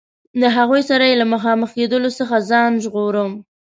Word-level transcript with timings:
له 0.39 0.47
هغوی 0.57 0.81
سره 0.89 1.03
یې 1.09 1.15
له 1.21 1.25
مخامخ 1.33 1.69
کېدلو 1.77 2.09
څخه 2.19 2.35
ځان 2.49 2.71
ژغوره. 2.83 3.25